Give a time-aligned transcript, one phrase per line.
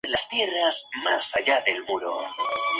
[0.07, 2.25] Las Negras mueven primero.